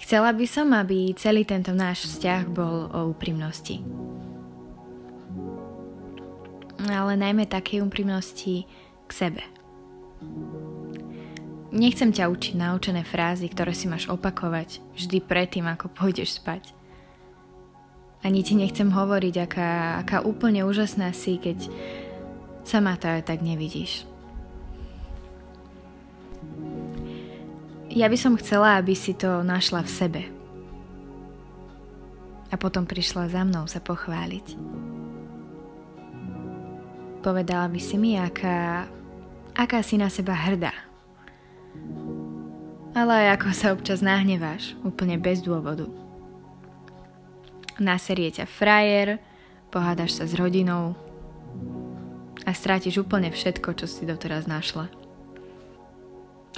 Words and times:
Chcela 0.00 0.32
by 0.32 0.46
som, 0.48 0.72
aby 0.72 1.12
celý 1.12 1.44
tento 1.44 1.76
náš 1.76 2.08
vzťah 2.08 2.42
bol 2.48 2.88
o 2.88 3.12
úprimnosti. 3.12 3.84
Ale 6.88 7.20
najmä 7.20 7.44
takej 7.44 7.84
úprimnosti 7.84 8.64
k 9.04 9.10
sebe. 9.12 9.44
Nechcem 11.70 12.10
ťa 12.10 12.26
učiť 12.26 12.58
naučené 12.58 13.06
frázy, 13.06 13.46
ktoré 13.46 13.70
si 13.76 13.86
máš 13.86 14.10
opakovať 14.10 14.82
vždy 14.98 15.22
predtým, 15.22 15.70
ako 15.70 15.92
pôjdeš 15.92 16.42
spať. 16.42 16.74
Ani 18.26 18.42
ti 18.42 18.58
nechcem 18.58 18.90
hovoriť, 18.90 19.34
aká, 19.38 20.02
aká 20.02 20.18
úplne 20.26 20.66
úžasná 20.66 21.14
si, 21.14 21.38
keď 21.38 21.70
sama 22.66 22.98
to 22.98 23.06
aj 23.06 23.30
tak 23.30 23.40
nevidíš. 23.40 24.09
Ja 27.90 28.06
by 28.06 28.18
som 28.18 28.38
chcela, 28.38 28.78
aby 28.78 28.94
si 28.94 29.12
to 29.18 29.42
našla 29.42 29.82
v 29.82 29.90
sebe. 29.90 30.22
A 32.50 32.54
potom 32.58 32.86
prišla 32.86 33.30
za 33.30 33.42
mnou 33.42 33.66
sa 33.66 33.82
pochváliť. 33.82 34.46
Povedala 37.20 37.66
by 37.68 37.80
si 37.82 37.98
mi, 37.98 38.14
aká, 38.16 38.86
aká 39.54 39.82
si 39.82 39.98
na 39.98 40.08
seba 40.08 40.34
hrdá 40.34 40.90
ale 42.94 43.12
aj 43.26 43.28
ako 43.38 43.48
sa 43.54 43.66
občas 43.70 44.02
nahneváš, 44.02 44.74
úplne 44.82 45.14
bez 45.18 45.42
dôvodu. 45.42 45.86
Naserie 47.80 48.28
ťa 48.28 48.44
frajer, 48.50 49.22
pohádaš 49.72 50.20
sa 50.20 50.24
s 50.26 50.36
rodinou 50.36 50.98
a 52.44 52.50
strátiš 52.52 53.00
úplne 53.00 53.30
všetko, 53.30 53.72
čo 53.78 53.86
si 53.86 54.04
doteraz 54.04 54.50
našla. 54.50 54.90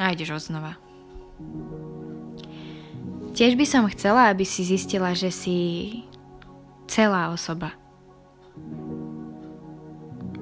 A 0.00 0.10
ideš 0.10 0.42
odznova. 0.42 0.80
Tiež 3.32 3.56
by 3.56 3.64
som 3.64 3.88
chcela, 3.88 4.28
aby 4.28 4.44
si 4.44 4.60
zistila, 4.60 5.16
že 5.16 5.32
si 5.32 5.58
celá 6.84 7.32
osoba. 7.32 7.72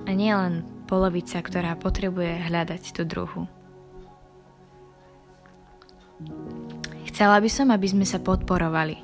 A 0.05 0.11
nie 0.11 0.35
len 0.35 0.67
polovica, 0.91 1.39
ktorá 1.39 1.79
potrebuje 1.79 2.51
hľadať 2.51 2.83
tú 2.91 3.07
druhu. 3.07 3.47
Chcela 7.07 7.39
by 7.39 7.47
som, 7.47 7.71
aby 7.71 7.87
sme 7.87 8.03
sa 8.03 8.19
podporovali. 8.19 8.99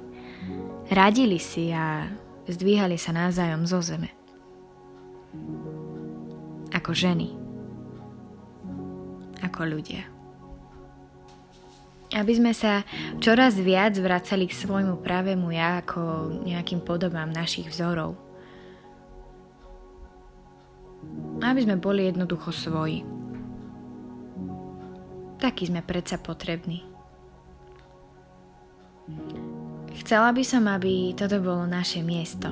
Radili 0.90 1.38
si 1.38 1.70
a 1.70 2.10
zdvíhali 2.50 2.98
sa 2.98 3.14
navzájom 3.14 3.70
zo 3.70 3.78
zeme. 3.78 4.10
Ako 6.74 6.90
ženy. 6.90 7.30
Ako 9.46 9.62
ľudia. 9.62 10.15
Aby 12.16 12.32
sme 12.32 12.56
sa 12.56 12.80
čoraz 13.20 13.60
viac 13.60 13.92
vracali 14.00 14.48
k 14.48 14.56
svojmu 14.56 15.04
pravému 15.04 15.52
ja 15.52 15.84
ako 15.84 16.32
nejakým 16.48 16.80
podobám 16.80 17.28
našich 17.28 17.68
vzorov. 17.68 18.16
Aby 21.44 21.60
sme 21.60 21.76
boli 21.76 22.08
jednoducho 22.08 22.56
svoji. 22.56 23.04
Takí 25.36 25.68
sme 25.68 25.84
predsa 25.84 26.16
potrební. 26.16 26.80
Chcela 30.00 30.32
by 30.32 30.40
som, 30.40 30.64
aby 30.72 31.12
toto 31.12 31.36
bolo 31.44 31.68
naše 31.68 32.00
miesto. 32.00 32.48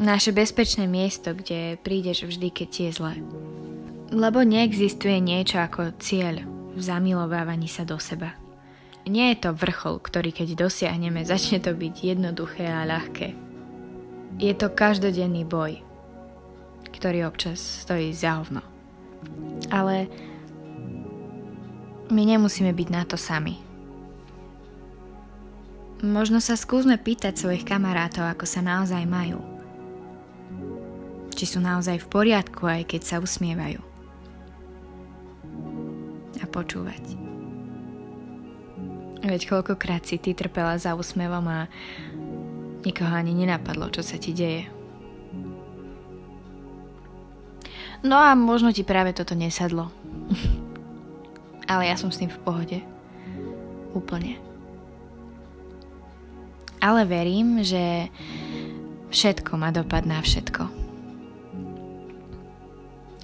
Naše 0.00 0.32
bezpečné 0.32 0.88
miesto, 0.88 1.36
kde 1.36 1.76
prídeš 1.84 2.24
vždy, 2.24 2.48
keď 2.48 2.68
ti 2.72 2.80
je 2.88 2.92
zle. 2.96 3.14
Lebo 4.08 4.40
neexistuje 4.40 5.20
niečo 5.20 5.60
ako 5.60 5.92
cieľ 6.00 6.51
v 6.72 6.80
zamilovávaní 6.80 7.68
sa 7.68 7.84
do 7.84 8.00
seba. 8.00 8.36
Nie 9.02 9.34
je 9.34 9.48
to 9.48 9.50
vrchol, 9.52 9.98
ktorý 9.98 10.30
keď 10.30 10.54
dosiahneme, 10.66 11.26
začne 11.26 11.58
to 11.58 11.74
byť 11.74 11.94
jednoduché 12.14 12.70
a 12.70 12.86
ľahké. 12.86 13.34
Je 14.38 14.52
to 14.54 14.70
každodenný 14.70 15.42
boj, 15.42 15.82
ktorý 16.94 17.26
občas 17.26 17.58
stojí 17.58 18.14
za 18.14 18.38
hovno. 18.38 18.62
Ale 19.74 20.06
my 22.14 22.22
nemusíme 22.22 22.70
byť 22.70 22.88
na 22.94 23.02
to 23.02 23.18
sami. 23.18 23.58
Možno 26.02 26.42
sa 26.42 26.58
skúsme 26.58 26.98
pýtať 26.98 27.38
svojich 27.38 27.62
kamarátov, 27.62 28.26
ako 28.26 28.42
sa 28.46 28.58
naozaj 28.58 29.06
majú. 29.06 29.38
Či 31.30 31.44
sú 31.46 31.58
naozaj 31.62 32.02
v 32.02 32.10
poriadku, 32.10 32.66
aj 32.66 32.90
keď 32.90 33.02
sa 33.02 33.16
usmievajú. 33.22 33.91
A 36.40 36.46
počúvať. 36.48 37.02
Veď 39.22 39.42
koľkokrát 39.46 40.02
si 40.06 40.18
ty 40.18 40.32
trpela 40.32 40.80
za 40.80 40.96
úsmevom 40.96 41.46
a 41.46 41.70
nikoho 42.82 43.12
ani 43.12 43.36
nenapadlo, 43.36 43.92
čo 43.92 44.02
sa 44.02 44.18
ti 44.18 44.34
deje. 44.34 44.66
No 48.02 48.18
a 48.18 48.34
možno 48.34 48.74
ti 48.74 48.82
práve 48.82 49.14
toto 49.14 49.36
nesadlo. 49.38 49.92
Ale 51.70 51.86
ja 51.86 51.94
som 51.94 52.10
s 52.10 52.18
tým 52.18 52.32
v 52.32 52.42
pohode. 52.42 52.78
Úplne 53.94 54.52
ale 56.82 57.06
verím, 57.06 57.62
že 57.62 58.10
všetko 59.14 59.54
má 59.54 59.70
dopad 59.70 60.02
na 60.02 60.18
všetko. 60.18 60.81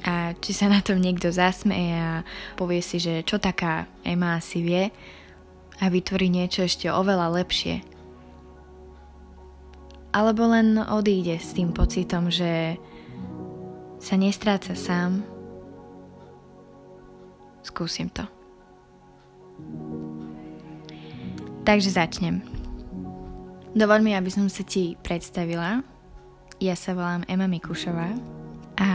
A 0.07 0.37
či 0.39 0.55
sa 0.55 0.71
na 0.71 0.79
tom 0.79 1.03
niekto 1.03 1.35
zasmeje 1.35 1.95
a 1.99 2.23
povie 2.55 2.79
si, 2.79 3.03
že 3.03 3.27
čo 3.27 3.43
taká 3.43 3.91
Ema 4.07 4.39
asi 4.39 4.63
vie 4.63 4.95
a 5.79 5.85
vytvorí 5.91 6.31
niečo 6.31 6.63
ešte 6.63 6.87
oveľa 6.87 7.35
lepšie. 7.43 7.83
Alebo 10.15 10.49
len 10.51 10.79
odíde 10.79 11.37
s 11.39 11.53
tým 11.55 11.75
pocitom, 11.75 12.31
že 12.31 12.79
sa 13.99 14.15
nestráca 14.15 14.73
sám. 14.79 15.27
Skúsim 17.67 18.09
to. 18.09 18.25
Takže 21.67 21.91
začnem. 21.93 22.41
Dovol 23.77 24.01
mi, 24.01 24.17
aby 24.17 24.33
som 24.33 24.49
sa 24.49 24.65
ti 24.65 24.97
predstavila. 25.05 25.85
Ja 26.59 26.75
sa 26.75 26.97
volám 26.97 27.29
Ema 27.29 27.45
Mikušová 27.45 28.17
a 28.81 28.89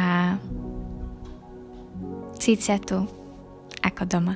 cíť 2.43 2.59
tu 2.83 2.99
ako 3.79 4.03
doma. 4.03 4.35